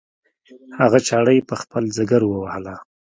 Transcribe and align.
هغه 0.79 0.99
چاړه 1.07 1.31
یې 1.37 1.47
په 1.49 1.55
خپل 1.61 1.83
ځګر 1.97 2.21
ووهله. 2.25 2.75